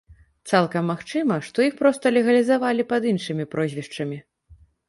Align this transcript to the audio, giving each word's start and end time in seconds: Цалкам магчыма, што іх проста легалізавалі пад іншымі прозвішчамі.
Цалкам 0.51 0.87
магчыма, 0.91 1.37
што 1.49 1.67
іх 1.69 1.77
проста 1.83 2.13
легалізавалі 2.17 2.89
пад 2.93 3.07
іншымі 3.13 3.49
прозвішчамі. 3.53 4.23